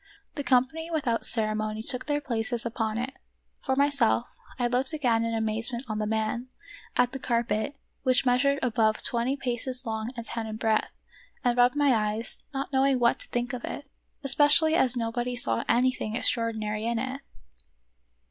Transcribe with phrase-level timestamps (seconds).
[0.33, 3.13] The company without ceremony took their places upon it:
[3.63, 6.47] for myself, I looked again in amaze ment on the man;
[6.97, 10.89] at the carpet, which measured above twenty paces long and ten in breadth;
[11.43, 13.85] and rubbed my eyes, not knowing what to think of it,
[14.23, 17.21] especially as nobody saw anything extraor dinary in it.